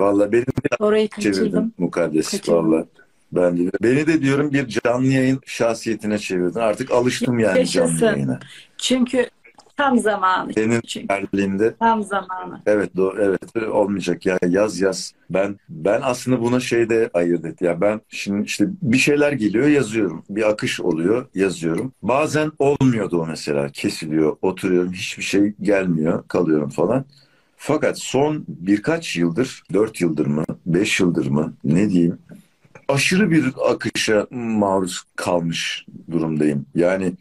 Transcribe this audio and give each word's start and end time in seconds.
Vallahi 0.00 0.32
benim 0.32 0.44
Orayı 0.80 1.08
çevirdim 1.08 1.32
kaçırdım. 1.42 1.72
mukaddes. 1.78 2.30
Kaçırdım. 2.30 2.72
Vallahi. 2.72 2.84
Ben 3.32 3.56
de. 3.58 3.70
Beni 3.82 4.06
de 4.06 4.22
diyorum 4.22 4.52
bir 4.52 4.66
canlı 4.68 5.06
yayın 5.06 5.40
şahsiyetine 5.46 6.18
çevirdin. 6.18 6.60
Artık 6.60 6.90
alıştım 6.90 7.38
yani 7.38 7.58
Yaşasın. 7.58 7.96
canlı 7.96 8.12
yayına. 8.16 8.40
Çünkü 8.78 9.26
tam 9.76 9.98
zamanı. 9.98 10.52
Senin 10.54 10.80
Çünkü 10.80 11.08
Berlin'de 11.08 11.74
tam 11.78 12.02
zamanı. 12.02 12.60
evet 12.66 12.96
doğru 12.96 13.22
evet 13.22 13.68
olmayacak 13.68 14.26
ya 14.26 14.38
yaz 14.48 14.80
yaz. 14.80 15.12
Ben 15.30 15.56
ben 15.68 16.00
aslında 16.04 16.40
buna 16.40 16.60
şeyde 16.60 17.10
ayırt 17.14 17.44
et. 17.44 17.62
Ya 17.62 17.80
ben 17.80 18.00
şimdi 18.08 18.46
işte 18.46 18.66
bir 18.82 18.98
şeyler 18.98 19.32
geliyor 19.32 19.66
yazıyorum. 19.68 20.24
Bir 20.30 20.48
akış 20.50 20.80
oluyor 20.80 21.26
yazıyorum. 21.34 21.92
Bazen 22.02 22.52
olmuyordu 22.58 23.20
o 23.22 23.26
mesela. 23.26 23.68
Kesiliyor, 23.68 24.36
oturuyorum 24.42 24.92
hiçbir 24.92 25.22
şey 25.22 25.52
gelmiyor, 25.62 26.28
kalıyorum 26.28 26.68
falan. 26.70 27.04
Fakat 27.66 27.98
son 27.98 28.44
birkaç 28.48 29.16
yıldır, 29.16 29.62
dört 29.72 30.00
yıldır 30.00 30.26
mı, 30.26 30.44
beş 30.66 31.00
yıldır 31.00 31.26
mı 31.26 31.54
ne 31.64 31.90
diyeyim 31.90 32.18
aşırı 32.88 33.30
bir 33.30 33.44
akışa 33.70 34.26
maruz 34.30 35.02
kalmış 35.16 35.86
durumdayım. 36.10 36.66
Yani 36.74 37.12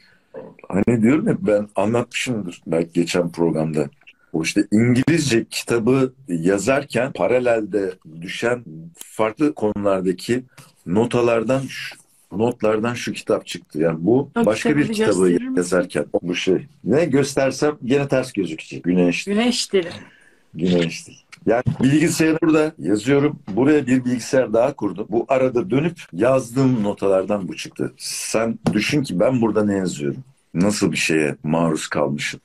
hani 0.69 1.01
diyorum 1.01 1.27
ya 1.27 1.37
ben 1.39 1.67
anlatmışımdır 1.75 2.61
belki 2.67 2.93
geçen 2.93 3.31
programda. 3.31 3.89
O 4.33 4.43
işte 4.43 4.63
İngilizce 4.71 5.45
kitabı 5.49 6.13
yazarken 6.27 7.11
paralelde 7.11 7.93
düşen 8.21 8.63
farklı 8.97 9.53
konulardaki 9.53 10.43
notalardan 10.85 11.61
şu- 11.69 11.95
notlardan 12.31 12.93
şu 12.93 13.11
kitap 13.11 13.45
çıktı. 13.47 13.79
Yani 13.79 13.97
bu 13.99 14.29
O 14.37 14.45
başka 14.45 14.69
kitabı 14.69 14.89
bir 14.89 14.93
kitabı 14.93 15.37
yazarken 15.57 16.05
bu 16.21 16.35
şey. 16.35 16.67
Ne 16.83 17.05
göstersem 17.05 17.77
gene 17.85 18.07
ters 18.07 18.33
gözükecek. 18.33 18.83
Güneş 18.83 19.23
Güneştir. 19.23 19.87
Güneşti. 20.55 21.13
Yani 21.45 21.63
bilgisayarı 21.83 22.37
burada 22.41 22.73
yazıyorum. 22.79 23.39
Buraya 23.49 23.87
bir 23.87 24.05
bilgisayar 24.05 24.53
daha 24.53 24.73
kurdum. 24.73 25.07
Bu 25.09 25.25
arada 25.27 25.69
dönüp 25.69 26.01
yazdığım 26.13 26.83
notalardan 26.83 27.47
bu 27.47 27.55
çıktı. 27.55 27.93
Sen 27.97 28.59
düşün 28.73 29.03
ki 29.03 29.19
ben 29.19 29.41
burada 29.41 29.65
ne 29.65 29.75
yazıyorum? 29.75 30.23
Nasıl 30.53 30.91
bir 30.91 30.97
şeye 30.97 31.35
maruz 31.43 31.87
kalmışım? 31.87 32.39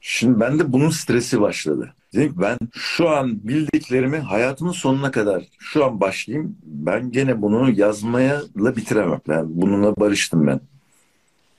Şimdi 0.00 0.40
bende 0.40 0.72
bunun 0.72 0.90
stresi 0.90 1.40
başladı. 1.40 1.94
Dedim 2.14 2.32
ki 2.32 2.40
ben 2.40 2.58
şu 2.74 3.08
an 3.08 3.48
bildiklerimi 3.48 4.18
hayatımın 4.18 4.72
sonuna 4.72 5.10
kadar 5.10 5.44
şu 5.58 5.84
an 5.84 6.00
başlayayım. 6.00 6.56
Ben 6.62 7.12
gene 7.12 7.42
bunu 7.42 7.70
yazmaya 7.70 8.42
bitiremem. 8.56 9.20
Ben 9.28 9.44
bununla 9.48 9.96
barıştım 9.96 10.46
ben. 10.46 10.60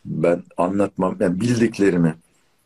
Ben 0.06 0.44
anlatmam. 0.58 1.18
Yani 1.20 1.42
bildiklerimi 1.42 2.16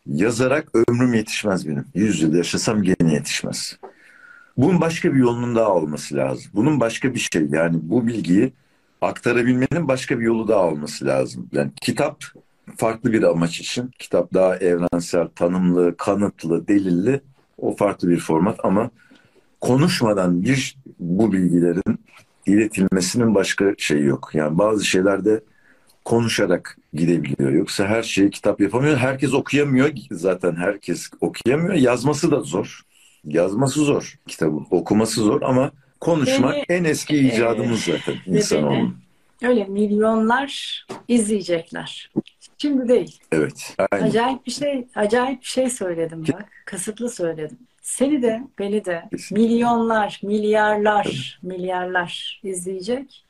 yazarak 0.06 0.70
ömrüm 0.88 1.14
yetişmez 1.14 1.68
benim. 1.68 1.86
Yüz 1.96 2.22
yıl 2.22 2.36
yaşasam 2.36 2.84
gene 2.84 3.14
yetişmez. 3.14 3.78
Bunun 4.58 4.82
başka 4.82 5.14
bir 5.14 5.20
yolunun 5.20 5.56
daha 5.56 5.70
olması 5.70 6.16
lazım. 6.16 6.52
Bunun 6.54 6.80
başka 6.80 7.14
bir 7.14 7.20
şey 7.20 7.48
yani 7.52 7.80
bu 7.82 8.08
bilgiyi 8.08 8.54
aktarabilmenin 9.02 9.88
başka 9.88 10.20
bir 10.20 10.26
yolu 10.26 10.48
daha 10.48 10.68
olması 10.68 11.06
lazım. 11.06 11.50
Yani 11.52 11.72
kitap 11.82 12.24
farklı 12.78 13.14
bir 13.14 13.24
amaç 13.24 13.60
için. 13.60 13.92
Kitap 14.00 14.34
daha 14.34 14.58
evrensel, 14.58 15.28
tanımlı, 15.28 15.98
kanıtlı, 15.98 16.68
delilli. 16.68 17.22
O 17.58 17.76
farklı 17.76 18.10
bir 18.10 18.20
format 18.20 18.60
ama 18.64 18.90
konuşmadan 19.62 20.44
bir 20.44 20.78
bu 21.00 21.34
bilgilerin 21.34 22.00
iletilmesinin 22.46 23.36
başka 23.36 23.76
şeyi 23.78 24.04
yok. 24.04 24.30
Yani 24.34 24.58
bazı 24.58 24.86
şeylerde 24.86 25.44
konuşarak 26.06 26.78
gidebiliyor. 26.94 27.52
Yoksa 27.52 27.88
her 27.88 28.04
şeyi 28.04 28.30
kitap 28.30 28.62
yapamıyor. 28.62 28.98
Herkes 28.98 29.34
okuyamıyor. 29.34 29.92
Zaten 30.12 30.56
herkes 30.56 31.10
okuyamıyor. 31.22 31.74
Yazması 31.74 32.32
da 32.32 32.42
zor. 32.42 32.82
Yazması 33.26 33.86
zor. 33.86 34.16
Kitabın 34.28 34.68
okuması 34.72 35.22
zor 35.22 35.42
ama 35.42 35.72
konuşmak 36.00 36.54
Beni- 36.54 36.66
en 36.70 36.84
eski 36.84 37.18
icadımız 37.18 37.80
zaten 37.84 38.16
insanoğlunun. 38.26 38.98
Öyle 39.44 39.64
milyonlar 39.66 40.86
izleyecekler. 41.08 42.12
Şimdi 42.58 42.88
değil. 42.88 43.20
Evet. 43.32 43.76
Aynen. 43.92 44.06
Acayip 44.08 44.46
bir 44.46 44.52
şey, 44.52 44.88
acayip 44.96 45.42
bir 45.42 45.48
şey 45.48 45.70
söyledim 45.70 46.24
bak. 46.34 46.46
Kasıtlı 46.66 47.10
söyledim. 47.10 47.58
Seni 47.82 48.22
de, 48.22 48.42
beni 48.60 48.86
de 48.86 49.04
Kesinlikle. 49.12 49.48
milyonlar, 49.48 50.20
milyarlar, 50.24 51.40
milyarlar 51.44 52.42
izleyecek. 52.44 53.26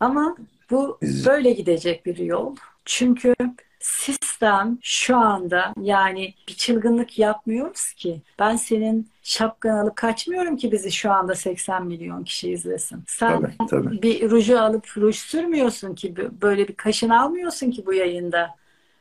Ama 0.00 0.36
bu 0.70 0.98
böyle 1.26 1.52
gidecek 1.52 2.06
bir 2.06 2.16
yol. 2.16 2.56
Çünkü 2.84 3.34
sistem 3.80 4.78
şu 4.82 5.16
anda 5.16 5.74
yani 5.80 6.34
bir 6.48 6.54
çılgınlık 6.54 7.18
yapmıyoruz 7.18 7.92
ki. 7.94 8.22
Ben 8.38 8.56
senin 8.56 9.10
şapkanı 9.22 9.80
alıp 9.80 9.96
kaçmıyorum 9.96 10.56
ki 10.56 10.72
bizi 10.72 10.92
şu 10.92 11.12
anda 11.12 11.34
80 11.34 11.86
milyon 11.86 12.24
kişi 12.24 12.50
izlesin. 12.50 13.04
Sen 13.06 13.42
Tabii, 13.42 13.52
tabii. 13.70 14.02
bir 14.02 14.30
ruju 14.30 14.58
alıp 14.58 14.86
ruj 14.98 15.16
sürmüyorsun 15.16 15.94
ki 15.94 16.14
böyle 16.42 16.68
bir 16.68 16.74
kaşın 16.76 17.08
almıyorsun 17.08 17.70
ki 17.70 17.86
bu 17.86 17.94
yayında. 17.94 18.56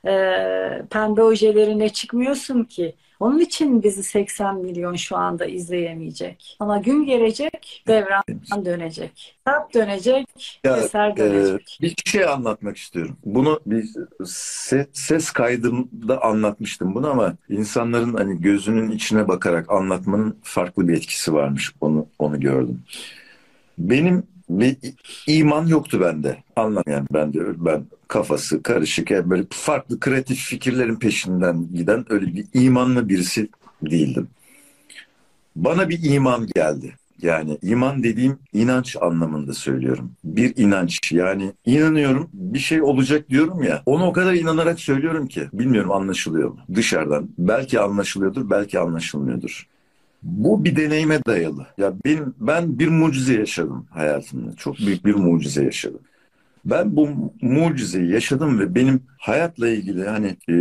Ee, 0.05 0.81
pembe 0.89 1.23
ojelerine 1.23 1.89
çıkmıyorsun 1.89 2.63
ki. 2.63 2.95
Onun 3.21 3.39
için 3.39 3.83
bizi 3.83 4.03
80 4.03 4.57
milyon 4.57 4.95
şu 4.95 5.17
anda 5.17 5.45
izleyemeyecek. 5.45 6.57
Ama 6.59 6.77
gün 6.77 7.05
gelecek, 7.05 7.83
devran 7.87 8.23
dönecek. 8.65 9.11
Kitap 9.37 9.73
dönecek, 9.73 10.59
Ya, 10.63 10.77
eser 10.77 11.09
e, 11.09 11.17
dönecek. 11.17 11.77
bir 11.81 11.95
şey 12.05 12.25
anlatmak 12.25 12.77
istiyorum. 12.77 13.17
Bunu 13.25 13.59
bir 13.65 13.83
se- 14.19 14.87
ses 14.93 15.31
kaydımda 15.31 16.23
anlatmıştım 16.23 16.95
bunu 16.95 17.09
ama 17.09 17.33
insanların 17.49 18.13
hani 18.13 18.41
gözünün 18.41 18.91
içine 18.91 19.27
bakarak 19.27 19.71
anlatmanın 19.71 20.37
farklı 20.43 20.87
bir 20.87 20.93
etkisi 20.93 21.33
varmış. 21.33 21.71
Onu 21.81 22.07
onu 22.19 22.39
gördüm. 22.39 22.81
Benim 23.77 24.23
bir 24.59 24.77
iman 25.27 25.67
yoktu 25.67 26.01
bende. 26.01 26.37
Anlamayan 26.55 27.07
bende 27.13 27.39
ben 27.65 27.85
kafası 28.07 28.63
karışık 28.63 29.11
yani 29.11 29.29
böyle 29.29 29.43
farklı 29.49 29.99
kreatif 29.99 30.37
fikirlerin 30.37 30.95
peşinden 30.95 31.67
giden 31.73 32.05
öyle 32.09 32.25
bir 32.35 32.45
imanlı 32.53 33.09
birisi 33.09 33.49
değildim. 33.81 34.27
Bana 35.55 35.89
bir 35.89 35.99
iman 36.03 36.47
geldi. 36.55 36.95
Yani 37.21 37.57
iman 37.61 38.03
dediğim 38.03 38.39
inanç 38.53 38.95
anlamında 39.01 39.53
söylüyorum. 39.53 40.11
Bir 40.23 40.57
inanç 40.57 41.11
yani 41.11 41.51
inanıyorum 41.65 42.29
bir 42.33 42.59
şey 42.59 42.81
olacak 42.81 43.29
diyorum 43.29 43.63
ya 43.63 43.83
onu 43.85 44.05
o 44.05 44.13
kadar 44.13 44.33
inanarak 44.33 44.79
söylüyorum 44.79 45.27
ki 45.27 45.49
bilmiyorum 45.53 45.91
anlaşılıyor 45.91 46.49
mu 46.49 46.59
dışarıdan. 46.75 47.29
Belki 47.37 47.79
anlaşılıyordur 47.79 48.49
belki 48.49 48.79
anlaşılmıyordur. 48.79 49.67
Bu 50.23 50.63
bir 50.63 50.75
deneyime 50.75 51.25
dayalı. 51.25 51.67
Ya 51.77 51.93
benim 52.05 52.35
ben 52.39 52.79
bir 52.79 52.87
mucize 52.87 53.33
yaşadım 53.33 53.85
hayatımda. 53.89 54.55
Çok 54.55 54.77
büyük 54.77 55.05
bir 55.05 55.15
mucize 55.15 55.63
yaşadım. 55.63 55.99
Ben 56.65 56.95
bu 56.95 57.09
mucizeyi 57.41 58.11
yaşadım 58.11 58.59
ve 58.59 58.75
benim 58.75 59.03
hayatla 59.17 59.69
ilgili 59.69 60.07
hani 60.07 60.37
e, 60.49 60.55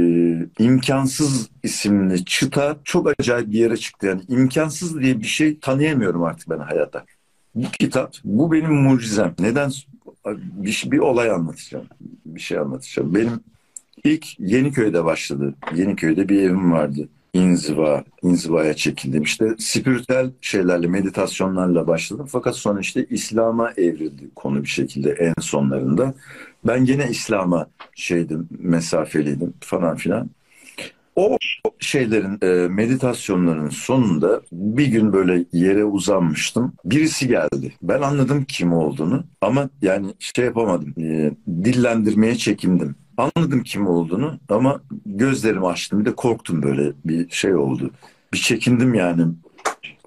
imkansız 0.65 1.49
isimli 1.63 2.25
çıta 2.25 2.77
çok 2.85 3.13
acayip 3.19 3.53
bir 3.53 3.59
yere 3.59 3.77
çıktı. 3.77 4.07
Yani 4.07 4.23
imkansız 4.29 5.01
diye 5.01 5.19
bir 5.19 5.27
şey 5.27 5.59
tanıyamıyorum 5.59 6.23
artık 6.23 6.51
ben 6.51 6.59
hayata. 6.59 7.05
Bu 7.55 7.71
kitap, 7.71 8.15
bu 8.25 8.53
benim 8.53 8.75
mucizem. 8.75 9.35
Neden? 9.39 9.71
Bir, 10.27 10.85
bir 10.87 10.99
olay 10.99 11.31
anlatacağım. 11.31 11.87
Bir 12.27 12.41
şey 12.41 12.59
anlatacağım. 12.59 13.15
Benim 13.15 13.41
ilk 14.05 14.41
Yeniköy'de 14.41 15.05
başladı. 15.05 15.55
Yeniköy'de 15.75 16.29
bir 16.29 16.43
evim 16.43 16.73
vardı. 16.73 17.09
İnziva, 17.33 18.05
inzivaya 18.23 18.75
çekildim. 18.75 19.23
İşte 19.23 19.55
spiritüel 19.59 20.31
şeylerle, 20.41 20.87
meditasyonlarla 20.87 21.87
başladım. 21.87 22.27
Fakat 22.31 22.57
sonra 22.57 22.81
işte 22.81 23.07
İslam'a 23.11 23.71
evrildi 23.77 24.31
konu 24.37 24.63
bir 24.63 24.69
şekilde 24.69 25.11
en 25.11 25.35
sonlarında. 25.41 26.15
Ben 26.67 26.85
gene 26.85 27.11
İslam'a 27.11 27.67
şeydim, 27.95 28.49
mesafeliydim 28.59 29.55
falan 29.61 29.97
filan. 29.97 30.31
O 31.17 31.37
şeylerin, 31.79 32.39
e, 32.43 32.69
meditasyonların 32.69 33.69
sonunda 33.69 34.43
bir 34.53 34.87
gün 34.87 35.13
böyle 35.13 35.45
yere 35.53 35.85
uzanmıştım. 35.85 36.73
Birisi 36.85 37.29
geldi. 37.29 37.73
Ben 37.83 38.03
anladım 38.03 38.45
kim 38.49 38.73
olduğunu 38.73 39.25
ama 39.41 39.71
yani 39.83 40.15
şey 40.19 40.45
yapamadım. 40.45 40.95
e, 40.99 41.33
dillendirmeye 41.65 42.37
çekindim. 42.37 42.95
Anladım 43.17 43.63
kim 43.63 43.87
olduğunu 43.87 44.39
ama 44.49 44.81
gözlerimi 45.07 45.67
açtım. 45.67 46.01
Bir 46.01 46.05
de 46.05 46.15
korktum 46.15 46.63
böyle 46.63 46.93
bir 47.05 47.31
şey 47.31 47.55
oldu. 47.55 47.91
Bir 48.33 48.39
çekindim 48.39 48.95
yani. 48.95 49.23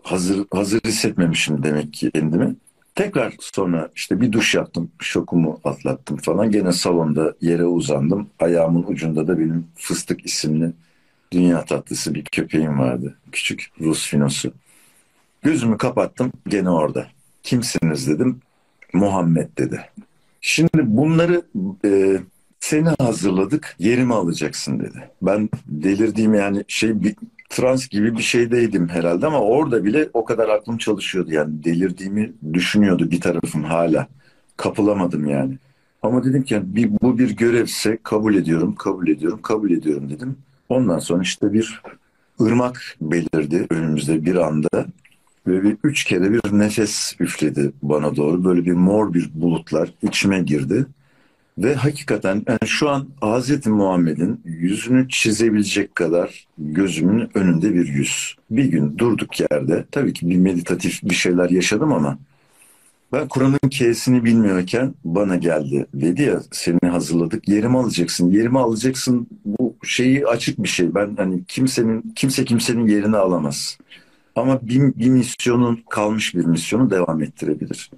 Hazır 0.04 0.46
hazır 0.52 0.82
hissetmemişim 0.86 1.64
demek 1.64 1.94
ki 1.94 2.12
kendimi. 2.12 2.56
Tekrar 2.96 3.34
sonra 3.40 3.90
işte 3.96 4.22
bir 4.22 4.32
duş 4.32 4.56
yaptım. 4.56 4.92
Şokumu 5.00 5.60
atlattım 5.64 6.18
falan. 6.18 6.52
Gene 6.52 6.72
salonda 6.72 7.36
yere 7.42 7.66
uzandım. 7.66 8.30
Ayağımın 8.40 8.84
ucunda 8.88 9.28
da 9.28 9.40
benim 9.40 9.68
Fıstık 9.76 10.26
isimli 10.26 10.72
dünya 11.32 11.66
tatlısı 11.66 12.14
bir 12.14 12.24
köpeğim 12.24 12.80
vardı. 12.80 13.18
Küçük 13.32 13.72
Rus 13.82 14.08
finosu. 14.08 14.54
Gözümü 15.42 15.78
kapattım 15.78 16.32
gene 16.48 16.70
orada. 16.70 17.08
Kimsiniz 17.44 18.08
dedim. 18.08 18.40
Muhammed 18.94 19.58
dedi. 19.58 19.82
Şimdi 20.42 20.70
bunları 20.76 21.42
e, 21.86 22.20
seni 22.74 22.90
hazırladık 23.00 23.76
yerimi 23.80 24.14
alacaksın 24.14 24.80
dedi. 24.80 25.10
Ben 25.22 25.50
delirdiğim 25.68 26.34
yani 26.34 26.64
şey 26.68 27.04
bir, 27.04 27.16
trans 27.50 27.88
gibi 27.88 28.18
bir 28.18 28.24
şeydeydim 28.24 28.90
herhalde 28.90 29.28
ama 29.28 29.42
orada 29.42 29.84
bile 29.84 30.10
o 30.14 30.26
kadar 30.26 30.50
aklım 30.50 30.78
çalışıyordu 30.78 31.32
yani 31.32 31.64
delirdiğimi 31.64 32.34
düşünüyordu 32.54 33.12
bir 33.12 33.22
tarafım 33.22 33.64
hala. 33.64 34.08
Kapılamadım 34.58 35.28
yani. 35.28 35.58
Ama 36.04 36.24
dedim 36.24 36.44
ki 36.44 36.54
yani 36.54 36.76
bir, 36.76 36.92
bu 37.02 37.18
bir 37.18 37.30
görevse 37.36 37.98
kabul 38.04 38.36
ediyorum, 38.36 38.76
kabul 38.76 39.08
ediyorum, 39.08 39.40
kabul 39.42 39.72
ediyorum 39.72 40.10
dedim. 40.10 40.38
Ondan 40.70 41.00
sonra 41.00 41.24
işte 41.24 41.54
bir 41.54 41.82
ırmak 42.42 42.98
belirdi 43.02 43.68
önümüzde 43.70 44.26
bir 44.26 44.36
anda. 44.36 44.86
Ve 45.48 45.64
bir 45.64 45.78
üç 45.84 46.04
kere 46.04 46.34
bir 46.34 46.42
nefes 46.52 47.16
üfledi 47.20 47.72
bana 47.84 48.16
doğru. 48.16 48.46
Böyle 48.46 48.66
bir 48.66 48.74
mor 48.74 49.14
bir 49.14 49.30
bulutlar 49.34 49.94
içime 50.02 50.40
girdi. 50.40 50.86
Ve 51.58 51.76
hakikaten 51.76 52.44
yani 52.48 52.60
şu 52.66 52.90
an 52.90 53.08
Hz. 53.22 53.68
Muhammed'in 53.68 54.42
yüzünü 54.46 55.10
çizebilecek 55.10 55.96
kadar 55.96 56.48
gözümün 56.58 57.30
önünde 57.34 57.74
bir 57.74 57.88
yüz. 57.88 58.36
Bir 58.52 58.66
gün 58.66 58.98
durduk 58.98 59.40
yerde 59.40 59.86
tabii 59.92 60.14
ki 60.14 60.30
bir 60.30 60.38
meditatif 60.38 61.04
bir 61.04 61.16
şeyler 61.16 61.50
yaşadım 61.50 61.94
ama 61.94 62.18
ben 63.14 63.28
Kur'an'ın 63.28 63.70
K'sini 63.70 64.24
bilmiyorken 64.24 64.94
bana 65.06 65.36
geldi. 65.36 65.86
Dedi 65.94 66.22
ya 66.22 66.42
seni 66.52 66.90
hazırladık 66.90 67.48
yerimi 67.50 67.78
alacaksın. 67.78 68.32
Yerimi 68.32 68.60
alacaksın 68.60 69.28
bu 69.46 69.76
şeyi 69.84 70.28
açık 70.28 70.64
bir 70.64 70.68
şey. 70.68 70.96
Ben 70.96 71.16
hani 71.18 71.44
kimsenin 71.48 72.14
kimse 72.16 72.46
kimsenin 72.46 72.88
yerini 72.88 73.18
alamaz. 73.18 73.78
Ama 74.36 74.60
bir, 74.62 74.80
bir 74.80 75.10
misyonun 75.10 75.84
kalmış 75.90 76.36
bir 76.36 76.46
misyonu 76.46 76.90
devam 76.90 77.24
ettirebilir. 77.24 77.92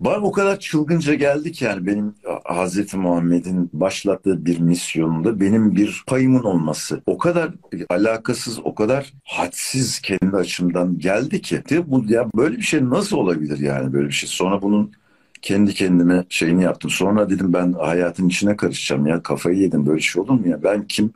Bana 0.00 0.16
o 0.16 0.32
kadar 0.32 0.60
çılgınca 0.60 1.14
geldi 1.14 1.52
ki 1.52 1.64
yani 1.64 1.86
benim 1.86 2.14
Hazreti 2.44 2.96
Muhammed'in 2.96 3.70
başlattığı 3.72 4.44
bir 4.46 4.60
misyonunda 4.60 5.40
benim 5.40 5.76
bir 5.76 6.04
payımın 6.06 6.42
olması. 6.42 7.02
O 7.06 7.18
kadar 7.18 7.50
alakasız, 7.90 8.58
o 8.64 8.74
kadar 8.74 9.12
hadsiz 9.24 10.00
kendi 10.00 10.36
açımdan 10.36 10.98
geldi 10.98 11.42
ki. 11.42 11.62
Bu 11.86 12.04
ya 12.08 12.26
böyle 12.36 12.56
bir 12.56 12.62
şey 12.62 12.84
nasıl 12.84 13.16
olabilir 13.16 13.58
yani 13.58 13.92
böyle 13.92 14.08
bir 14.08 14.12
şey. 14.12 14.28
Sonra 14.28 14.62
bunun 14.62 14.92
kendi 15.42 15.74
kendime 15.74 16.24
şeyini 16.28 16.62
yaptım. 16.62 16.90
Sonra 16.90 17.30
dedim 17.30 17.52
ben 17.52 17.72
hayatın 17.72 18.28
içine 18.28 18.56
karışacağım 18.56 19.06
ya 19.06 19.22
kafayı 19.22 19.58
yedim 19.58 19.86
böyle 19.86 20.00
şey 20.00 20.22
olur 20.22 20.40
mu 20.40 20.48
ya? 20.48 20.62
Ben 20.62 20.86
kim? 20.86 21.12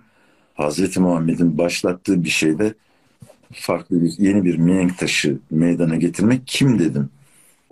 Hazreti 0.54 1.00
Muhammed'in 1.00 1.58
başlattığı 1.58 2.24
bir 2.24 2.28
şeyde 2.28 2.74
farklı 3.52 4.02
bir 4.02 4.14
yeni 4.18 4.44
bir 4.44 4.58
mihenk 4.58 4.98
taşı 4.98 5.38
meydana 5.50 5.96
getirmek 5.96 6.42
kim 6.46 6.78
dedim. 6.78 7.10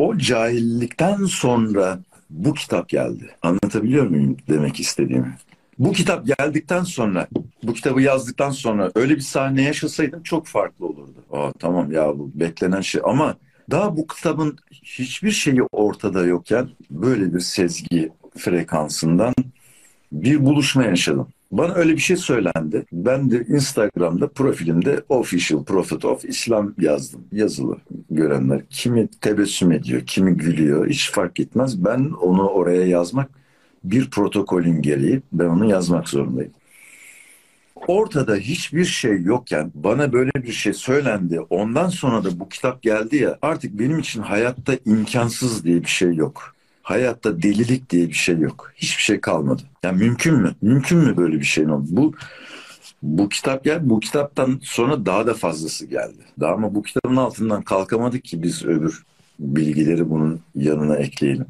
O 0.00 0.19
cahillikten 0.19 1.25
sonra 1.25 2.00
bu 2.31 2.55
kitap 2.55 2.88
geldi. 2.88 3.31
Anlatabiliyor 3.43 4.06
muyum 4.06 4.37
demek 4.49 4.81
istediğimi? 4.81 5.37
Bu 5.79 5.93
kitap 5.93 6.26
geldikten 6.26 6.85
sonra, 6.85 7.29
bu 7.62 7.75
kitabı 7.75 8.02
yazdıktan 8.02 8.50
sonra 8.50 8.91
öyle 8.94 9.17
bir 9.17 9.20
sahne 9.20 9.62
yaşasaydım 9.62 10.23
çok 10.23 10.47
farklı 10.47 10.87
olurdu. 10.87 11.25
Aa, 11.32 11.52
tamam 11.58 11.93
ya 11.93 12.19
bu 12.19 12.31
beklenen 12.35 12.81
şey 12.81 13.00
ama 13.05 13.37
daha 13.70 13.97
bu 13.97 14.06
kitabın 14.06 14.58
hiçbir 14.70 15.31
şeyi 15.31 15.62
ortada 15.62 16.26
yokken 16.26 16.69
böyle 16.91 17.35
bir 17.35 17.41
sezgi 17.41 18.12
frekansından 18.37 19.35
bir 20.12 20.44
buluşma 20.44 20.85
yaşadım. 20.85 21.29
Bana 21.50 21.75
öyle 21.75 21.93
bir 21.93 21.99
şey 21.99 22.17
söylendi. 22.17 22.87
Ben 22.93 23.31
de 23.31 23.44
Instagram'da 23.49 24.29
profilimde 24.29 25.02
Official 25.08 25.64
Prophet 25.64 26.05
of 26.05 26.25
İslam 26.25 26.75
yazdım. 26.79 27.25
Yazılı 27.32 27.76
görenler. 28.11 28.62
Kimi 28.70 29.08
tebessüm 29.08 29.73
ediyor, 29.73 30.02
kimi 30.06 30.37
gülüyor. 30.37 30.88
Hiç 30.88 31.11
fark 31.11 31.41
etmez. 31.41 31.85
Ben 31.85 32.11
onu 32.20 32.49
oraya 32.49 32.87
yazmak 32.87 33.31
bir 33.85 34.11
protokolün 34.11 34.82
gereği. 34.82 35.23
Ben 35.32 35.47
onu 35.47 35.70
yazmak 35.70 36.08
zorundayım. 36.08 36.52
Ortada 37.87 38.37
hiçbir 38.37 38.85
şey 38.85 39.23
yokken 39.23 39.73
bana 39.75 40.12
böyle 40.12 40.31
bir 40.35 40.52
şey 40.52 40.73
söylendi. 40.73 41.41
Ondan 41.41 41.88
sonra 41.88 42.25
da 42.25 42.41
bu 42.41 42.49
kitap 42.49 42.82
geldi 42.82 43.17
ya 43.17 43.38
artık 43.43 43.79
benim 43.79 43.99
için 43.99 44.23
hayatta 44.23 44.73
imkansız 44.87 45.64
diye 45.64 45.82
bir 45.82 45.88
şey 45.88 46.14
yok. 46.14 46.55
Hayatta 46.90 47.42
delilik 47.42 47.90
diye 47.90 48.08
bir 48.08 48.14
şey 48.14 48.38
yok. 48.38 48.72
Hiçbir 48.76 49.02
şey 49.02 49.20
kalmadı. 49.20 49.62
Yani 49.82 49.98
mümkün 49.98 50.34
mü? 50.34 50.54
Mümkün 50.62 50.98
mü 50.98 51.16
böyle 51.16 51.40
bir 51.40 51.44
şeyin 51.44 51.69
oldu? 51.69 51.87
Bu 51.90 52.14
bu 53.02 53.28
kitap 53.28 53.64
gel 53.64 53.90
bu 53.90 54.00
kitaptan 54.00 54.60
sonra 54.62 55.06
daha 55.06 55.26
da 55.26 55.34
fazlası 55.34 55.87
geldi. 55.87 56.22
Daha 56.40 56.52
ama 56.52 56.75
bu 56.75 56.82
kitabın 56.82 57.16
altından 57.16 57.62
kalkamadık 57.62 58.25
ki 58.25 58.42
biz 58.42 58.64
öbür 58.64 59.02
bilgileri 59.38 60.10
bunun 60.10 60.40
yanına 60.54 60.96
ekleyelim. 60.96 61.46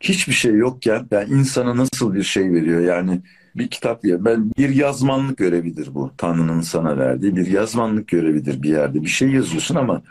Hiçbir 0.00 0.32
şey 0.32 0.54
yokken 0.54 1.06
yani 1.10 1.30
insana 1.30 1.76
nasıl 1.76 2.14
bir 2.14 2.22
şey 2.22 2.52
veriyor 2.52 2.80
yani 2.80 3.20
bir 3.56 3.68
kitap 3.68 4.04
ya 4.04 4.24
ben 4.24 4.52
bir 4.58 4.68
yazmanlık 4.68 5.36
görevidir 5.36 5.94
bu. 5.94 6.10
Tanrı'nın 6.16 6.60
sana 6.60 6.98
verdiği 6.98 7.36
bir 7.36 7.46
yazmanlık 7.46 8.08
görevidir 8.08 8.62
bir 8.62 8.70
yerde. 8.70 9.02
Bir 9.02 9.08
şey 9.08 9.28
yazıyorsun 9.28 9.74
ama 9.74 10.02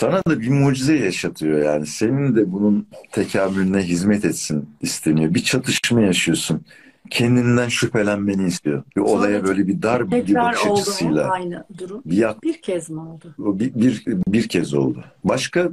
sana 0.00 0.22
da 0.28 0.40
bir 0.40 0.48
mucize 0.48 0.96
yaşatıyor 0.96 1.62
yani. 1.62 1.86
Senin 1.86 2.36
de 2.36 2.52
bunun 2.52 2.88
tekamülüne 3.12 3.82
hizmet 3.82 4.24
etsin 4.24 4.68
isteniyor. 4.80 5.34
Bir 5.34 5.42
çatışma 5.42 6.00
yaşıyorsun. 6.00 6.62
Kendinden 7.10 7.68
şüphelenmeni 7.68 8.46
istiyor. 8.46 8.82
Bir 8.96 9.00
Sonra 9.00 9.10
olaya 9.10 9.44
böyle 9.44 9.66
bir 9.66 9.82
dar 9.82 10.10
bir 10.10 10.34
bakış 10.34 10.66
açısıyla. 10.66 11.24
Oldu 11.24 11.32
aynı 11.32 11.64
durum? 11.78 12.02
Bir, 12.04 12.26
bir 12.42 12.62
kez 12.62 12.90
mi 12.90 13.00
oldu? 13.00 13.34
Bir, 13.38 13.74
bir, 13.74 14.04
bir 14.06 14.48
kez 14.48 14.74
oldu. 14.74 15.04
Başka 15.24 15.70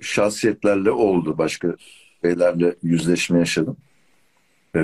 şahsiyetlerle 0.00 0.90
oldu. 0.90 1.38
Başka 1.38 1.76
şeylerle 2.24 2.74
yüzleşme 2.82 3.38
yaşadım. 3.38 3.76
Ee, 4.76 4.78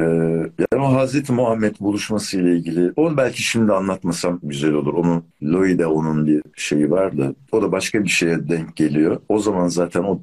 yani 0.58 0.82
o 0.84 0.92
Hazreti 0.94 1.32
Muhammed 1.32 1.76
buluşması 1.80 2.40
ile 2.40 2.56
ilgili 2.56 2.92
onu 2.96 3.16
belki 3.16 3.42
şimdi 3.42 3.72
anlatmasam 3.72 4.40
güzel 4.42 4.72
olur. 4.72 4.94
Onun 4.94 5.24
Loi'de 5.42 5.86
onun 5.86 6.26
bir 6.26 6.42
şeyi 6.56 6.90
vardı. 6.90 7.36
O 7.52 7.62
da 7.62 7.72
başka 7.72 8.04
bir 8.04 8.08
şeye 8.08 8.48
denk 8.48 8.76
geliyor. 8.76 9.20
O 9.28 9.38
zaman 9.38 9.68
zaten 9.68 10.02
o 10.02 10.20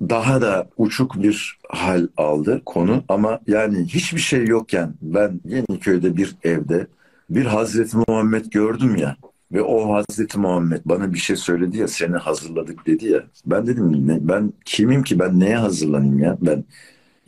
daha 0.00 0.40
da 0.42 0.68
uçuk 0.76 1.22
bir 1.22 1.58
hal 1.68 2.08
aldı 2.16 2.62
konu 2.66 3.04
ama 3.08 3.40
yani 3.46 3.84
hiçbir 3.84 4.20
şey 4.20 4.46
yokken 4.46 4.94
ben 5.02 5.40
Yeniköy'de 5.44 6.16
bir 6.16 6.36
evde 6.42 6.86
bir 7.30 7.44
Hazreti 7.46 7.96
Muhammed 7.96 8.44
gördüm 8.46 8.96
ya 8.96 9.16
ve 9.52 9.62
o 9.62 9.94
Hazreti 9.94 10.38
Muhammed 10.38 10.80
bana 10.84 11.12
bir 11.12 11.18
şey 11.18 11.36
söyledi 11.36 11.78
ya 11.78 11.88
seni 11.88 12.16
hazırladık 12.16 12.86
dedi 12.86 13.06
ya 13.08 13.22
ben 13.46 13.66
dedim 13.66 14.08
ne, 14.08 14.28
ben 14.28 14.52
kimim 14.64 15.02
ki 15.02 15.18
ben 15.18 15.40
neye 15.40 15.56
hazırlanayım 15.56 16.18
ya 16.18 16.38
ben 16.40 16.64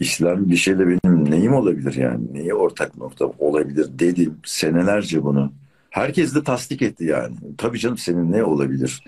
İslam 0.04 0.50
bir 0.50 0.56
şeyle 0.56 0.88
benim 0.88 1.30
neyim 1.30 1.54
olabilir 1.54 1.94
yani? 1.94 2.24
Neye 2.32 2.54
ortak 2.54 2.96
nokta 2.96 3.26
olabilir 3.38 3.86
dedim 3.98 4.36
senelerce 4.44 5.22
bunu. 5.24 5.52
Herkes 5.90 6.34
de 6.34 6.44
tasdik 6.44 6.82
etti 6.82 7.04
yani. 7.04 7.36
Tabii 7.58 7.78
canım 7.78 7.98
senin 7.98 8.32
ne 8.32 8.44
olabilir? 8.44 9.04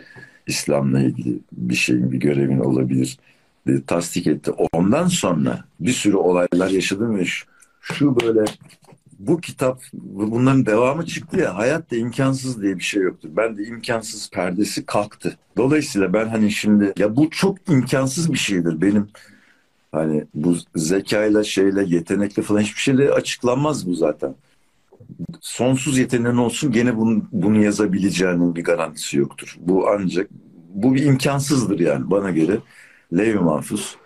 İslam'la 0.46 1.00
ilgili 1.00 1.38
bir 1.52 1.74
şeyin, 1.74 2.12
bir 2.12 2.20
görevin 2.20 2.58
olabilir. 2.58 3.18
Dedi, 3.66 3.86
tasdik 3.86 4.26
etti. 4.26 4.50
Ondan 4.72 5.06
sonra 5.06 5.64
bir 5.80 5.92
sürü 5.92 6.16
olaylar 6.16 6.70
yaşadım 6.70 7.16
ve 7.16 7.24
şu, 7.24 7.46
şu 7.80 8.20
böyle 8.20 8.44
bu 9.18 9.40
kitap 9.40 9.82
bunların 9.92 10.66
devamı 10.66 11.06
çıktı 11.06 11.40
ya 11.40 11.56
hayatta 11.56 11.96
imkansız 11.96 12.62
diye 12.62 12.76
bir 12.76 12.82
şey 12.82 13.02
yoktu. 13.02 13.28
Ben 13.36 13.56
de 13.56 13.64
imkansız 13.64 14.30
perdesi 14.30 14.86
kalktı. 14.86 15.36
Dolayısıyla 15.56 16.12
ben 16.12 16.28
hani 16.28 16.50
şimdi 16.50 16.92
ya 16.98 17.16
bu 17.16 17.30
çok 17.30 17.70
imkansız 17.70 18.32
bir 18.32 18.38
şeydir 18.38 18.80
benim 18.80 19.08
Hani 19.92 20.24
bu 20.34 20.56
zekayla 20.76 21.44
şeyle 21.44 21.84
yetenekle 21.84 22.42
falan 22.42 22.60
hiçbir 22.60 22.80
şeyle 22.80 23.10
açıklanmaz 23.10 23.86
bu 23.86 23.94
zaten. 23.94 24.34
Sonsuz 25.40 25.98
yeteneğin 25.98 26.36
olsun 26.36 26.72
gene 26.72 26.96
bunu, 26.96 27.22
bunu 27.32 27.64
yazabileceğinin 27.64 28.56
bir 28.56 28.64
garantisi 28.64 29.18
yoktur. 29.18 29.56
Bu 29.60 29.88
ancak 29.88 30.30
bu 30.74 30.94
bir 30.94 31.02
imkansızdır 31.02 31.80
yani 31.80 32.10
bana 32.10 32.30
göre. 32.30 32.58
Levi 33.16 33.38
Mahfuz 33.38 33.96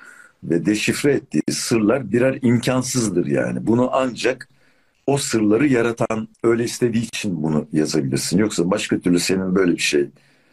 ve 0.44 0.66
deşifre 0.66 1.12
ettiği 1.12 1.42
sırlar 1.50 2.12
birer 2.12 2.38
imkansızdır 2.42 3.26
yani. 3.26 3.66
Bunu 3.66 3.90
ancak 3.92 4.49
o 5.06 5.18
sırları 5.18 5.66
yaratan 5.66 6.28
öyle 6.42 6.64
istediği 6.64 7.02
için 7.02 7.42
bunu 7.42 7.66
yazabilirsin. 7.72 8.38
Yoksa 8.38 8.70
başka 8.70 8.99
türlü 8.99 9.18
senin 9.18 9.54
böyle 9.54 9.72
bir 9.72 9.78
şey, 9.78 10.08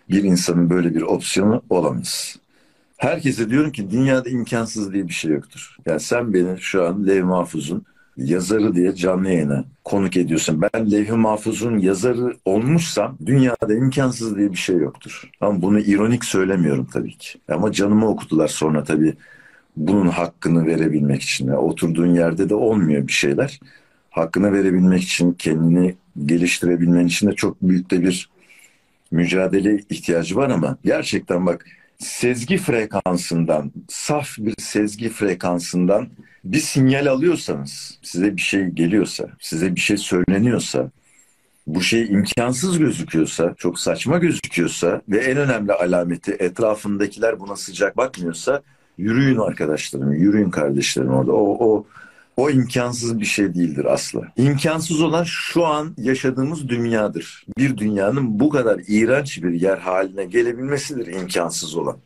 bir 0.09 0.23
insanın 0.23 0.69
böyle 0.69 0.95
bir 0.95 1.01
opsiyonu 1.01 1.61
olamaz. 1.69 2.35
Herkese 2.97 3.49
diyorum 3.49 3.71
ki 3.71 3.91
dünyada 3.91 4.29
imkansız 4.29 4.93
diye 4.93 5.07
bir 5.07 5.13
şey 5.13 5.31
yoktur. 5.31 5.77
Yani 5.85 5.99
sen 5.99 6.33
beni 6.33 6.59
şu 6.59 6.85
an 6.85 7.07
Lev 7.07 7.23
Mahfuz'un 7.23 7.85
yazarı 8.17 8.75
diye 8.75 8.95
canlı 8.95 9.29
yayına 9.29 9.65
konuk 9.83 10.17
ediyorsun. 10.17 10.61
Ben 10.61 10.91
Levh-i 10.91 11.11
Mahfuz'un 11.11 11.77
yazarı 11.77 12.37
olmuşsam 12.45 13.17
dünyada 13.25 13.73
imkansız 13.73 14.37
diye 14.37 14.51
bir 14.51 14.57
şey 14.57 14.77
yoktur. 14.77 15.29
Ama 15.41 15.61
bunu 15.61 15.79
ironik 15.79 16.25
söylemiyorum 16.25 16.87
tabii 16.93 17.17
ki. 17.17 17.39
Ama 17.49 17.71
canımı 17.71 18.09
okudular 18.09 18.47
sonra 18.47 18.83
tabii 18.83 19.13
bunun 19.77 20.07
hakkını 20.07 20.65
verebilmek 20.65 21.21
için. 21.21 21.47
Yani 21.47 21.57
oturduğun 21.57 22.15
yerde 22.15 22.49
de 22.49 22.55
olmuyor 22.55 23.07
bir 23.07 23.13
şeyler. 23.13 23.59
Hakkını 24.09 24.53
verebilmek 24.53 25.03
için 25.03 25.33
kendini 25.33 25.95
geliştirebilmen 26.25 27.07
için 27.07 27.27
de 27.27 27.35
çok 27.35 27.61
büyük 27.61 27.91
de 27.91 28.01
bir 28.01 28.29
mücadele 29.11 29.79
ihtiyacı 29.89 30.35
var 30.35 30.49
ama 30.49 30.77
gerçekten 30.83 31.45
bak 31.45 31.65
sezgi 31.99 32.57
frekansından, 32.57 33.71
saf 33.87 34.29
bir 34.37 34.53
sezgi 34.59 35.09
frekansından 35.09 36.09
bir 36.43 36.59
sinyal 36.59 37.05
alıyorsanız, 37.05 37.99
size 38.03 38.35
bir 38.35 38.41
şey 38.41 38.65
geliyorsa, 38.65 39.29
size 39.39 39.75
bir 39.75 39.79
şey 39.79 39.97
söyleniyorsa 39.97 40.91
bu 41.67 41.81
şey 41.81 42.07
imkansız 42.07 42.79
gözüküyorsa, 42.79 43.53
çok 43.57 43.79
saçma 43.79 44.17
gözüküyorsa 44.17 45.01
ve 45.09 45.17
en 45.17 45.37
önemli 45.37 45.73
alameti 45.73 46.31
etrafındakiler 46.31 47.39
buna 47.39 47.55
sıcak 47.55 47.97
bakmıyorsa 47.97 48.61
yürüyün 48.97 49.37
arkadaşlarım, 49.37 50.13
yürüyün 50.13 50.49
kardeşlerim 50.49 51.09
orada. 51.09 51.31
O, 51.31 51.69
o 51.69 51.85
o 52.37 52.49
imkansız 52.49 53.19
bir 53.19 53.25
şey 53.25 53.55
değildir 53.55 53.85
asla. 53.85 54.21
İmkansız 54.37 55.01
olan 55.01 55.23
şu 55.23 55.65
an 55.65 55.93
yaşadığımız 55.97 56.69
dünyadır. 56.69 57.45
Bir 57.57 57.77
dünyanın 57.77 58.39
bu 58.39 58.49
kadar 58.49 58.81
iğrenç 58.87 59.43
bir 59.43 59.53
yer 59.61 59.77
haline 59.77 60.25
gelebilmesidir 60.25 61.07
imkansız 61.07 61.75
olan. 61.75 61.97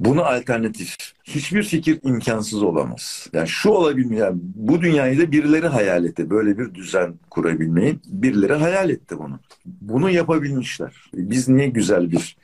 Bunu 0.00 0.24
alternatif. 0.24 0.96
Hiçbir 1.24 1.62
fikir 1.62 1.98
imkansız 2.04 2.62
olamaz. 2.62 3.28
Yani 3.32 3.48
şu 3.48 3.70
olabilmiyor. 3.70 4.26
Yani 4.26 4.40
bu 4.54 4.80
dünyayı 4.82 5.18
da 5.18 5.32
birileri 5.32 5.66
hayal 5.66 6.04
etti. 6.04 6.30
Böyle 6.30 6.58
bir 6.58 6.74
düzen 6.74 7.14
kurabilmeyi 7.30 7.98
birileri 8.06 8.54
hayal 8.54 8.90
etti 8.90 9.18
bunu. 9.18 9.40
Bunu 9.64 10.10
yapabilmişler. 10.10 11.10
Biz 11.14 11.48
niye 11.48 11.68
güzel 11.68 12.10
bir 12.10 12.36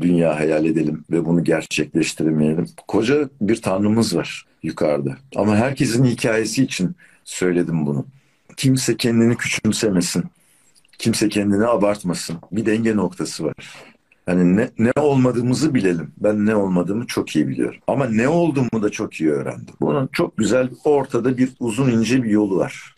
dünya 0.00 0.36
hayal 0.40 0.64
edelim 0.64 1.04
ve 1.10 1.24
bunu 1.24 1.44
gerçekleştiremeyelim? 1.44 2.66
Koca 2.88 3.28
bir 3.40 3.62
tanrımız 3.62 4.16
var 4.16 4.45
yukarıda. 4.62 5.16
Ama 5.36 5.56
herkesin 5.56 6.04
hikayesi 6.04 6.64
için 6.64 6.96
söyledim 7.24 7.86
bunu. 7.86 8.06
Kimse 8.56 8.96
kendini 8.96 9.36
küçümsemesin. 9.36 10.24
Kimse 10.98 11.28
kendini 11.28 11.66
abartmasın. 11.66 12.36
Bir 12.52 12.66
denge 12.66 12.96
noktası 12.96 13.44
var. 13.44 13.54
Hani 14.26 14.56
ne, 14.56 14.70
ne 14.78 14.92
olmadığımızı 14.96 15.74
bilelim. 15.74 16.12
Ben 16.16 16.46
ne 16.46 16.56
olmadığımı 16.56 17.06
çok 17.06 17.36
iyi 17.36 17.48
biliyorum. 17.48 17.80
Ama 17.86 18.06
ne 18.06 18.28
olduğumu 18.28 18.82
da 18.82 18.90
çok 18.90 19.14
iyi 19.20 19.30
öğrendim. 19.30 19.74
Bunun 19.80 20.08
çok 20.12 20.36
güzel 20.36 20.70
ortada 20.84 21.38
bir 21.38 21.48
uzun 21.60 21.90
ince 21.90 22.22
bir 22.22 22.30
yolu 22.30 22.56
var. 22.56 22.94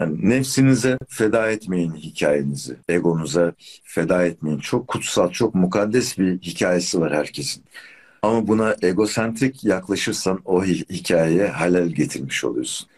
Yani 0.00 0.28
nefsinize 0.30 0.98
feda 1.08 1.50
etmeyin 1.50 1.92
hikayenizi. 1.92 2.76
Egonuza 2.88 3.52
feda 3.84 4.26
etmeyin. 4.26 4.58
Çok 4.58 4.88
kutsal, 4.88 5.30
çok 5.30 5.54
mukaddes 5.54 6.18
bir 6.18 6.38
hikayesi 6.40 7.00
var 7.00 7.14
herkesin. 7.14 7.64
Ama 8.22 8.48
buna 8.48 8.76
egosentrik 8.82 9.64
yaklaşırsan 9.64 10.40
o 10.44 10.64
hikayeye 10.64 11.48
halel 11.48 11.88
getirmiş 11.88 12.44
oluyorsun. 12.44 12.88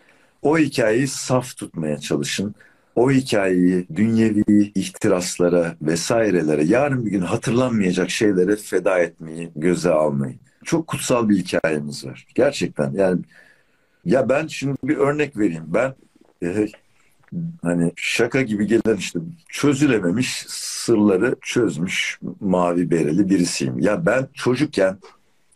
O 0.42 0.58
hikayeyi 0.58 1.08
saf 1.08 1.56
tutmaya 1.56 1.98
çalışın. 1.98 2.54
O 2.96 3.10
hikayeyi 3.10 3.86
dünyevi 3.96 4.72
ihtiraslara 4.74 5.76
vesairelere, 5.82 6.64
yarın 6.64 7.06
bir 7.06 7.10
gün 7.10 7.20
hatırlanmayacak 7.20 8.10
şeylere 8.10 8.56
feda 8.56 8.98
etmeyi 8.98 9.50
göze 9.56 9.90
almayın. 9.90 10.40
Çok 10.64 10.86
kutsal 10.86 11.28
bir 11.28 11.38
hikayemiz 11.38 12.06
var. 12.06 12.26
Gerçekten 12.34 12.92
yani 12.92 13.20
ya 14.04 14.28
ben 14.28 14.46
şimdi 14.46 14.76
bir 14.84 14.96
örnek 14.96 15.38
vereyim. 15.38 15.64
Ben 15.66 15.94
e, 16.42 16.68
hani 17.62 17.92
şaka 17.96 18.42
gibi 18.42 18.66
gelen 18.66 18.96
işte 18.96 19.18
çözülememiş 19.49 20.44
sırları 20.49 21.37
çözmüş 21.42 22.18
mavi 22.40 22.90
bereli 22.90 23.30
birisiyim. 23.30 23.78
Ya 23.78 24.06
ben 24.06 24.28
çocukken 24.34 24.99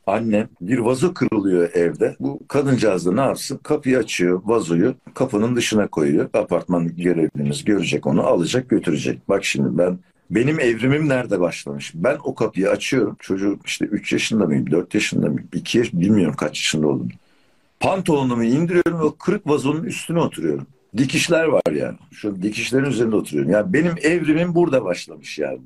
annem 0.07 0.49
bir 0.61 0.79
vazo 0.79 1.15
kırılıyor 1.15 1.71
evde. 1.75 2.17
Bu 2.21 2.41
kadıncağız 2.49 3.07
da 3.07 3.13
ne 3.13 3.21
yapsın? 3.21 3.61
Kapıyı 3.63 3.99
açıyor 3.99 4.43
vazoyu 4.45 4.95
kapının 5.15 5.57
dışına 5.57 5.87
koyuyor. 5.87 6.29
Apartman 6.35 6.97
görevlimiz 6.97 7.65
görecek 7.65 8.07
onu 8.07 8.23
alacak 8.23 8.69
götürecek. 8.69 9.29
Bak 9.29 9.45
şimdi 9.45 9.79
ben 9.79 9.99
benim 10.31 10.61
evrimim 10.61 11.09
nerede 11.09 11.41
başlamış? 11.41 11.93
Ben 11.95 12.17
o 12.25 12.35
kapıyı 12.35 12.71
açıyorum. 12.71 13.17
Çocuğu 13.21 13.59
işte 13.65 13.85
3 13.85 14.13
yaşında 14.13 14.47
mıyım, 14.47 14.71
4 14.71 14.95
yaşında 14.95 15.27
mıyım, 15.27 15.49
2 15.53 15.79
yaş 15.79 15.93
bilmiyorum 15.93 16.35
kaç 16.39 16.59
yaşında 16.59 16.87
oldum. 16.87 17.09
Pantolonumu 17.81 18.45
indiriyorum 18.45 18.99
ve 18.99 19.03
o 19.03 19.17
kırık 19.17 19.47
vazonun 19.47 19.85
üstüne 19.85 20.21
oturuyorum. 20.21 20.67
Dikişler 20.97 21.45
var 21.45 21.73
yani. 21.73 21.99
Şu 22.13 22.43
dikişlerin 22.43 22.85
üzerinde 22.85 23.17
oturuyorum. 23.17 23.53
Yani 23.53 23.73
benim 23.73 23.95
evrimim 24.03 24.55
burada 24.55 24.85
başlamış 24.85 25.39
yani 25.39 25.59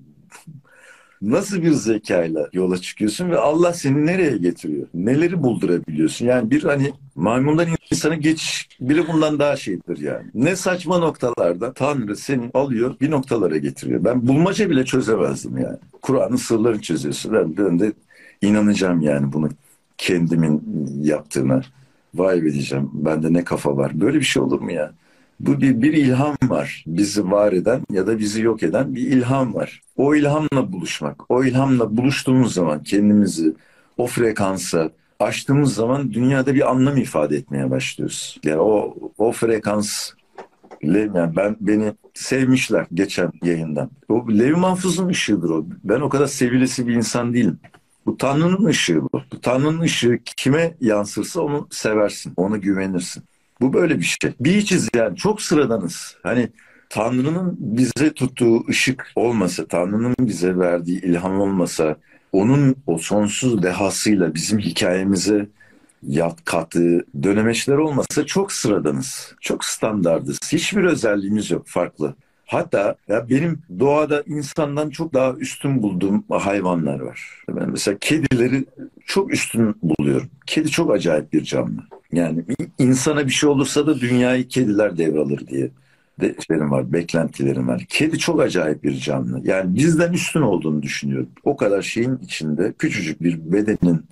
nasıl 1.22 1.62
bir 1.62 1.70
zekayla 1.70 2.48
yola 2.52 2.78
çıkıyorsun 2.78 3.30
ve 3.30 3.38
Allah 3.38 3.72
seni 3.72 4.06
nereye 4.06 4.36
getiriyor? 4.36 4.86
Neleri 4.94 5.42
buldurabiliyorsun? 5.42 6.26
Yani 6.26 6.50
bir 6.50 6.64
hani 6.64 6.92
maymundan 7.14 7.68
insanı 7.90 8.14
geç 8.14 8.68
biri 8.80 9.08
bundan 9.08 9.38
daha 9.38 9.56
şeydir 9.56 9.98
yani. 9.98 10.26
Ne 10.34 10.56
saçma 10.56 10.98
noktalarda 10.98 11.72
Tanrı 11.72 12.16
seni 12.16 12.50
alıyor 12.54 12.94
bir 13.00 13.10
noktalara 13.10 13.56
getiriyor. 13.56 14.04
Ben 14.04 14.28
bulmaca 14.28 14.70
bile 14.70 14.84
çözemezdim 14.84 15.58
yani. 15.58 15.78
Kur'an'ın 16.02 16.36
sırlarını 16.36 16.80
çözüyorsun. 16.80 17.32
Ben, 17.32 17.56
ben 17.56 17.78
de 17.78 17.92
inanacağım 18.42 19.00
yani 19.00 19.32
bunu 19.32 19.48
kendimin 19.98 20.62
yaptığına. 21.02 21.62
Vay 22.14 22.44
be 22.44 22.52
diyeceğim. 22.52 22.90
Bende 22.92 23.32
ne 23.32 23.44
kafa 23.44 23.76
var. 23.76 24.00
Böyle 24.00 24.18
bir 24.18 24.24
şey 24.24 24.42
olur 24.42 24.60
mu 24.60 24.72
ya? 24.72 24.92
Bu 25.40 25.60
bir, 25.60 25.82
bir 25.82 25.92
ilham 25.92 26.36
var. 26.42 26.84
Bizi 26.86 27.30
var 27.30 27.52
eden 27.52 27.80
ya 27.92 28.06
da 28.06 28.18
bizi 28.18 28.42
yok 28.42 28.62
eden 28.62 28.94
bir 28.94 29.02
ilham 29.02 29.54
var. 29.54 29.82
O 29.96 30.14
ilhamla 30.14 30.72
buluşmak, 30.72 31.30
o 31.30 31.44
ilhamla 31.44 31.96
buluştuğumuz 31.96 32.54
zaman 32.54 32.82
kendimizi 32.82 33.54
o 33.96 34.06
frekansa 34.06 34.90
açtığımız 35.20 35.74
zaman 35.74 36.12
dünyada 36.12 36.54
bir 36.54 36.70
anlam 36.70 36.96
ifade 36.96 37.36
etmeye 37.36 37.70
başlıyoruz. 37.70 38.40
Yani 38.44 38.60
o 38.60 38.94
o 39.18 39.32
frekans 39.32 40.10
yani 40.82 41.36
ben 41.36 41.56
beni 41.60 41.92
sevmişler 42.14 42.86
geçen 42.94 43.32
yayından. 43.42 43.90
O 44.08 44.26
Levi 44.30 44.56
Manfuz'un 44.56 45.08
ışığıdır 45.08 45.50
o. 45.50 45.66
Ben 45.84 46.00
o 46.00 46.08
kadar 46.08 46.26
sevilesi 46.26 46.86
bir 46.86 46.94
insan 46.94 47.34
değilim. 47.34 47.58
Bu 48.06 48.16
Tanrı'nın 48.16 48.64
ışığı 48.64 49.02
bu. 49.02 49.20
Bu 49.32 49.40
Tanrı'nın 49.40 49.80
ışığı 49.80 50.18
kime 50.36 50.74
yansırsa 50.80 51.40
onu 51.40 51.68
seversin, 51.70 52.32
ona 52.36 52.56
güvenirsin. 52.56 53.24
Bu 53.60 53.72
böyle 53.72 53.98
bir 53.98 54.04
şey. 54.04 54.32
Bir 54.40 54.54
içiz 54.54 54.88
yani 54.94 55.16
çok 55.16 55.42
sıradanız. 55.42 56.16
Hani 56.22 56.48
Tanrı'nın 56.88 57.56
bize 57.58 58.12
tuttuğu 58.14 58.68
ışık 58.68 59.12
olmasa, 59.16 59.66
Tanrı'nın 59.66 60.14
bize 60.20 60.58
verdiği 60.58 61.00
ilham 61.02 61.40
olmasa, 61.40 61.96
onun 62.32 62.76
o 62.86 62.98
sonsuz 62.98 63.62
dehasıyla 63.62 64.34
bizim 64.34 64.58
hikayemize 64.58 65.48
yat 66.02 66.44
kattığı 66.44 67.06
dönemeçler 67.22 67.76
olmasa 67.76 68.26
çok 68.26 68.52
sıradanız. 68.52 69.34
Çok 69.40 69.64
standardız. 69.64 70.38
Hiçbir 70.52 70.84
özelliğimiz 70.84 71.50
yok 71.50 71.66
farklı. 71.66 72.14
Hatta 72.48 72.96
ya 73.08 73.28
benim 73.30 73.62
doğada 73.80 74.22
insandan 74.26 74.90
çok 74.90 75.14
daha 75.14 75.32
üstün 75.32 75.82
bulduğum 75.82 76.24
hayvanlar 76.30 77.00
var. 77.00 77.44
Ben 77.48 77.70
mesela 77.70 77.98
kedileri 78.00 78.64
çok 79.06 79.32
üstün 79.32 79.76
buluyorum. 79.82 80.28
Kedi 80.46 80.70
çok 80.70 80.90
acayip 80.90 81.32
bir 81.32 81.44
canlı. 81.44 81.80
Yani 82.12 82.44
insana 82.78 83.26
bir 83.26 83.32
şey 83.32 83.48
olursa 83.48 83.86
da 83.86 84.00
dünyayı 84.00 84.48
kediler 84.48 84.98
devralır 84.98 85.46
diye 85.46 85.70
de 86.20 86.34
şeylerim 86.46 86.70
var, 86.70 86.92
beklentilerim 86.92 87.68
var. 87.68 87.86
Kedi 87.88 88.18
çok 88.18 88.40
acayip 88.40 88.84
bir 88.84 88.96
canlı. 88.96 89.40
Yani 89.44 89.74
bizden 89.74 90.12
üstün 90.12 90.42
olduğunu 90.42 90.82
düşünüyorum. 90.82 91.30
O 91.44 91.56
kadar 91.56 91.82
şeyin 91.82 92.16
içinde, 92.16 92.72
küçücük 92.78 93.22
bir 93.22 93.52
bedenin 93.52 94.04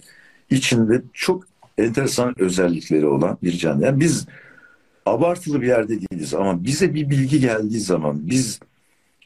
içinde 0.51 1.03
çok 1.13 1.45
enteresan 1.79 2.35
özellikleri 2.41 3.07
olan 3.07 3.39
bir 3.43 3.53
canlı. 3.53 3.85
Yani 3.85 4.01
biz 4.01 4.27
abartılı 5.07 5.63
bir 5.63 5.67
yerde 5.67 6.01
değiliz 6.01 6.35
ama 6.35 6.65
bize 6.65 6.95
bir 6.95 7.11
bilgi 7.11 7.41
geldiği 7.41 7.81
zaman 7.81 8.21
biz 8.31 8.61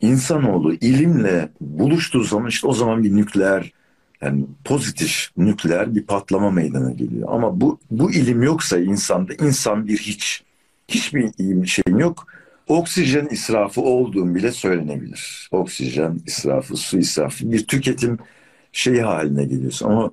insanoğlu 0.01 0.75
ilimle 0.75 1.49
buluştuğu 1.61 2.25
zaman 2.25 2.49
işte 2.49 2.67
o 2.67 2.73
zaman 2.73 3.05
bir 3.05 3.17
nükleer 3.17 3.73
yani 4.23 4.45
pozitif 4.65 5.29
nükleer 5.37 5.95
bir 5.95 6.03
patlama 6.03 6.51
meydana 6.51 6.91
geliyor. 6.91 7.29
Ama 7.33 7.61
bu 7.61 7.79
bu 7.91 8.13
ilim 8.13 8.43
yoksa 8.43 8.79
insanda 8.79 9.35
insan 9.35 9.87
bir 9.87 9.99
hiç. 9.99 10.43
Hiçbir 10.89 11.67
şeyin 11.67 11.99
yok. 11.99 12.27
Oksijen 12.69 13.27
israfı 13.27 13.81
olduğum 13.81 14.35
bile 14.35 14.53
söylenebilir. 14.53 15.49
Oksijen 15.53 16.21
israfı, 16.27 16.77
su 16.77 16.99
israfı 16.99 17.53
bir 17.53 17.67
tüketim 17.67 18.19
şeyi 18.73 19.03
haline 19.03 19.45
geliyorsun. 19.45 19.87
Ama 19.91 20.11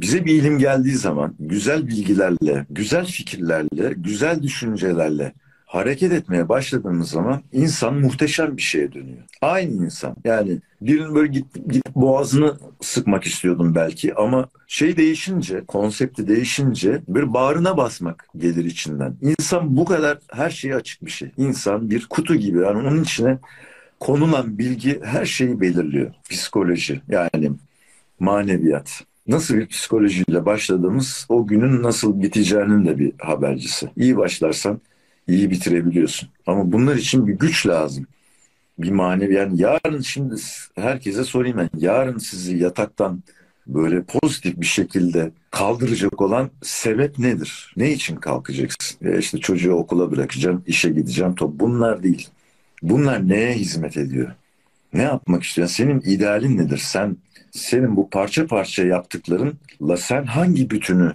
bize 0.00 0.24
bir 0.24 0.34
ilim 0.34 0.58
geldiği 0.58 0.94
zaman 0.94 1.34
güzel 1.40 1.86
bilgilerle, 1.86 2.66
güzel 2.70 3.06
fikirlerle, 3.06 3.94
güzel 3.96 4.42
düşüncelerle 4.42 5.32
hareket 5.66 6.12
etmeye 6.12 6.48
başladığımız 6.48 7.10
zaman 7.10 7.42
insan 7.52 7.94
muhteşem 7.94 8.56
bir 8.56 8.62
şeye 8.62 8.92
dönüyor. 8.92 9.22
Aynı 9.42 9.84
insan. 9.84 10.16
Yani 10.24 10.58
birinin 10.80 11.14
böyle 11.14 11.32
git, 11.32 11.46
git 11.68 11.94
boğazını 11.94 12.56
sıkmak 12.80 13.24
istiyordum 13.24 13.74
belki 13.74 14.14
ama 14.14 14.48
şey 14.66 14.96
değişince, 14.96 15.64
konsepti 15.64 16.28
değişince 16.28 17.02
bir 17.08 17.34
bağrına 17.34 17.76
basmak 17.76 18.28
gelir 18.36 18.64
içinden. 18.64 19.16
İnsan 19.22 19.76
bu 19.76 19.84
kadar 19.84 20.18
her 20.32 20.50
şeye 20.50 20.74
açık 20.74 21.04
bir 21.04 21.10
şey. 21.10 21.30
İnsan 21.36 21.90
bir 21.90 22.06
kutu 22.06 22.34
gibi. 22.34 22.58
Yani 22.58 22.88
onun 22.88 23.02
içine 23.02 23.38
konulan 24.00 24.58
bilgi 24.58 25.00
her 25.04 25.24
şeyi 25.24 25.60
belirliyor. 25.60 26.10
Psikoloji 26.30 27.00
yani 27.08 27.50
maneviyat 28.20 29.04
nasıl 29.30 29.54
bir 29.56 29.66
psikolojiyle 29.66 30.46
başladığımız 30.46 31.26
o 31.28 31.46
günün 31.46 31.82
nasıl 31.82 32.22
biteceğinin 32.22 32.86
de 32.86 32.98
bir 32.98 33.12
habercisi. 33.18 33.90
İyi 33.96 34.16
başlarsan 34.16 34.80
iyi 35.28 35.50
bitirebiliyorsun. 35.50 36.28
Ama 36.46 36.72
bunlar 36.72 36.96
için 36.96 37.26
bir 37.26 37.32
güç 37.32 37.66
lazım. 37.66 38.06
Bir 38.78 38.90
manevi 38.90 39.34
yani 39.34 39.62
yarın 39.62 40.00
şimdi 40.00 40.34
herkese 40.74 41.24
sorayım 41.24 41.58
ben. 41.58 41.70
Yarın 41.78 42.18
sizi 42.18 42.56
yataktan 42.56 43.22
böyle 43.66 44.02
pozitif 44.02 44.60
bir 44.60 44.66
şekilde 44.66 45.32
kaldıracak 45.50 46.20
olan 46.22 46.50
sebep 46.62 47.18
nedir? 47.18 47.72
Ne 47.76 47.92
için 47.92 48.16
kalkacaksın? 48.16 49.08
Ya 49.08 49.18
işte 49.18 49.38
çocuğu 49.38 49.72
okula 49.72 50.10
bırakacağım, 50.10 50.64
işe 50.66 50.88
gideceğim. 50.90 51.34
Top. 51.34 51.60
Bunlar 51.60 52.02
değil. 52.02 52.28
Bunlar 52.82 53.28
neye 53.28 53.54
hizmet 53.54 53.96
ediyor? 53.96 54.32
Ne 54.94 55.02
yapmak 55.02 55.42
istiyorsun? 55.42 55.74
Senin 55.74 56.00
idealin 56.00 56.58
nedir? 56.58 56.78
Sen 56.78 57.16
senin 57.50 57.96
bu 57.96 58.10
parça 58.10 58.46
parça 58.46 58.84
yaptıklarınla 58.84 59.96
sen 59.96 60.24
hangi 60.24 60.70
bütünü 60.70 61.12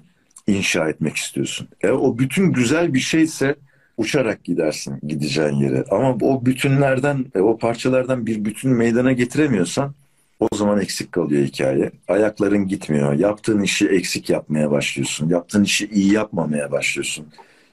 inşa 0.48 0.90
etmek 0.90 1.16
istiyorsun? 1.16 1.68
E 1.82 1.90
o 1.90 2.18
bütün 2.18 2.54
güzel 2.54 2.94
bir 2.94 3.00
şeyse 3.00 3.56
uçarak 3.98 4.44
gidersin 4.44 5.00
gideceğin 5.08 5.56
yere. 5.56 5.84
Ama 5.92 6.18
o 6.22 6.46
bütünlerden, 6.46 7.26
e, 7.36 7.40
o 7.40 7.58
parçalardan 7.58 8.26
bir 8.26 8.46
bütün 8.46 8.72
meydana 8.72 9.12
getiremiyorsan 9.12 9.94
o 10.40 10.48
zaman 10.56 10.82
eksik 10.82 11.12
kalıyor 11.12 11.46
hikaye. 11.46 11.92
Ayakların 12.08 12.68
gitmiyor. 12.68 13.14
Yaptığın 13.14 13.62
işi 13.62 13.88
eksik 13.88 14.30
yapmaya 14.30 14.72
başlıyorsun. 14.72 15.30
Yaptığın 15.30 15.64
işi 15.64 15.88
iyi 15.88 16.14
yapmamaya 16.14 16.72
başlıyorsun. 16.72 17.28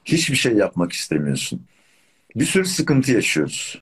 Hiçbir 0.05 0.37
şey 0.37 0.53
yapmak 0.53 0.93
istemiyorsun. 0.93 1.61
Bir 2.37 2.45
sürü 2.45 2.65
sıkıntı 2.65 3.13
yaşıyoruz. 3.13 3.71